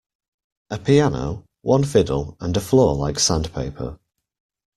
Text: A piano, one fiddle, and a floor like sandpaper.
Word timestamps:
A 0.71 0.79
piano, 0.79 1.43
one 1.61 1.83
fiddle, 1.83 2.35
and 2.39 2.57
a 2.57 2.59
floor 2.59 2.95
like 2.95 3.19
sandpaper. 3.19 3.99